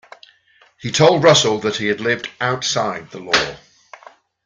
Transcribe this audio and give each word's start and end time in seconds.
He 0.79 0.89
told 0.89 1.21
Russell 1.23 1.59
that 1.59 1.75
he 1.75 1.85
had 1.85 2.01
lived 2.01 2.27
outside 2.41 3.11
the 3.11 3.19
law. 3.19 3.57